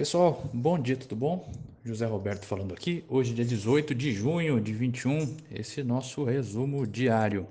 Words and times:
Pessoal, 0.00 0.48
bom 0.50 0.78
dia, 0.78 0.96
tudo 0.96 1.14
bom? 1.14 1.46
José 1.84 2.06
Roberto 2.06 2.46
falando 2.46 2.72
aqui. 2.72 3.04
Hoje, 3.06 3.34
dia 3.34 3.44
18 3.44 3.94
de 3.94 4.14
junho 4.14 4.58
de 4.58 4.72
21, 4.72 5.36
esse 5.52 5.82
é 5.82 5.84
nosso 5.84 6.24
resumo 6.24 6.86
diário. 6.86 7.46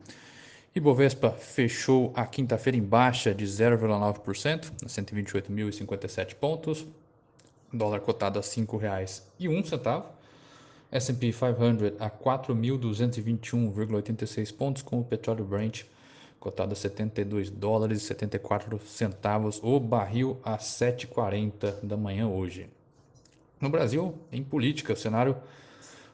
Ibovespa 0.75 1.29
fechou 1.29 2.12
a 2.15 2.25
quinta-feira 2.25 2.75
em 2.75 2.81
baixa 2.81 3.35
de 3.35 3.46
0,9%, 3.46 4.71
a 4.83 4.88
128.057 4.88 6.33
pontos. 6.33 6.88
Dólar 7.71 7.99
cotado 7.99 8.39
a 8.39 8.41
R$ 8.41 8.48
5,01. 8.48 10.05
S&P 10.91 11.31
500 11.31 11.93
a 12.00 12.09
4.221,86 12.09 14.55
pontos, 14.55 14.81
com 14.81 15.00
o 15.00 15.04
petróleo 15.04 15.45
Brent 15.45 15.84
cotado 16.39 16.73
a 16.73 16.75
72 16.75 17.49
dólares 17.49 18.01
e 18.01 18.05
74 18.05 18.79
centavos 18.85 19.59
o 19.61 19.79
barril 19.79 20.39
a 20.43 20.57
7,40 20.57 21.81
da 21.83 21.97
manhã 21.97 22.27
hoje. 22.27 22.69
No 23.59 23.70
Brasil, 23.70 24.16
em 24.31 24.44
política, 24.44 24.94
o 24.94 24.95
cenário, 24.95 25.35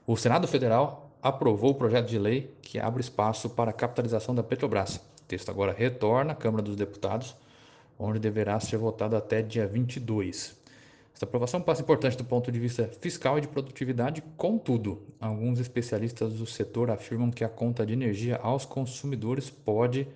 o 0.07 0.17
Senado 0.17 0.47
Federal 0.47 1.11
aprovou 1.21 1.71
o 1.71 1.75
projeto 1.75 2.07
de 2.07 2.17
lei 2.17 2.51
que 2.61 2.79
abre 2.79 3.01
espaço 3.01 3.49
para 3.49 3.69
a 3.69 3.73
capitalização 3.73 4.33
da 4.33 4.43
Petrobras. 4.43 4.95
O 4.95 5.25
texto 5.27 5.49
agora 5.49 5.73
retorna 5.73 6.33
à 6.33 6.35
Câmara 6.35 6.63
dos 6.63 6.75
Deputados, 6.75 7.35
onde 7.97 8.19
deverá 8.19 8.59
ser 8.59 8.77
votado 8.77 9.15
até 9.15 9.41
dia 9.41 9.67
22. 9.67 10.55
Esta 11.15 11.23
aprovação 11.23 11.61
passa 11.61 11.81
importante 11.81 12.17
do 12.17 12.25
ponto 12.25 12.51
de 12.51 12.59
vista 12.59 12.91
fiscal 12.99 13.37
e 13.37 13.41
de 13.41 13.47
produtividade, 13.47 14.21
contudo, 14.35 15.01
alguns 15.17 15.61
especialistas 15.61 16.33
do 16.33 16.45
setor 16.45 16.91
afirmam 16.91 17.31
que 17.31 17.45
a 17.45 17.47
conta 17.47 17.85
de 17.85 17.93
energia 17.93 18.35
aos 18.43 18.65
consumidores 18.65 19.49
pode 19.49 20.09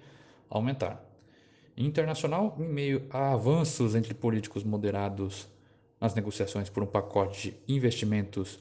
aumentar. 0.49 1.01
Internacional, 1.77 2.53
em 2.59 2.67
meio 2.67 3.05
a 3.09 3.31
avanços 3.31 3.95
entre 3.95 4.13
políticos 4.13 4.61
moderados 4.65 5.47
nas 6.01 6.13
negociações 6.13 6.69
por 6.69 6.83
um 6.83 6.85
pacote 6.85 7.51
de 7.51 7.73
investimentos 7.73 8.59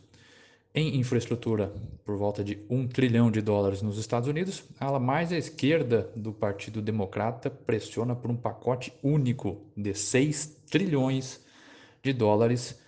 em 0.72 0.96
infraestrutura 0.96 1.72
por 2.04 2.16
volta 2.16 2.44
de 2.44 2.60
um 2.70 2.86
trilhão 2.86 3.32
de 3.32 3.40
dólares 3.40 3.82
nos 3.82 3.98
Estados 3.98 4.28
Unidos, 4.28 4.62
a 4.78 4.86
ala 4.86 5.00
mais 5.00 5.32
à 5.32 5.36
esquerda 5.36 6.08
do 6.14 6.32
Partido 6.32 6.80
Democrata 6.80 7.50
pressiona 7.50 8.14
por 8.14 8.30
um 8.30 8.36
pacote 8.36 8.92
único 9.02 9.60
de 9.76 9.92
6 9.92 10.56
trilhões 10.70 11.47
de 12.12 12.18
dólares 12.18 12.78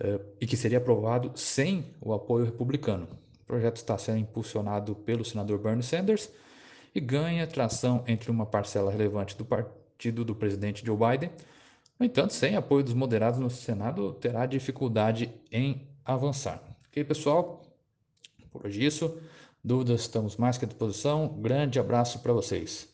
uh, 0.00 0.20
e 0.40 0.46
que 0.46 0.56
seria 0.56 0.78
aprovado 0.78 1.32
sem 1.34 1.94
o 2.00 2.12
apoio 2.12 2.44
republicano. 2.44 3.08
O 3.42 3.46
projeto 3.46 3.76
está 3.76 3.98
sendo 3.98 4.18
impulsionado 4.18 4.94
pelo 4.94 5.24
senador 5.24 5.58
Bernie 5.58 5.82
Sanders 5.82 6.30
e 6.94 7.00
ganha 7.00 7.46
tração 7.46 8.04
entre 8.06 8.30
uma 8.30 8.46
parcela 8.46 8.90
relevante 8.90 9.36
do 9.36 9.44
partido 9.44 10.24
do 10.24 10.34
presidente 10.34 10.84
Joe 10.84 10.96
Biden. 10.96 11.30
No 11.98 12.06
entanto, 12.06 12.32
sem 12.32 12.56
apoio 12.56 12.84
dos 12.84 12.94
moderados 12.94 13.38
no 13.38 13.50
Senado, 13.50 14.14
terá 14.14 14.46
dificuldade 14.46 15.32
em 15.52 15.86
avançar. 16.04 16.62
Ok, 16.88 17.04
pessoal? 17.04 17.62
Por 18.50 18.66
hoje 18.66 18.82
é 18.82 18.86
isso. 18.86 19.18
Dúvidas, 19.62 20.00
estamos 20.00 20.36
mais 20.36 20.56
que 20.56 20.64
à 20.64 20.68
disposição. 20.68 21.28
Grande 21.40 21.78
abraço 21.78 22.20
para 22.20 22.32
vocês. 22.32 22.89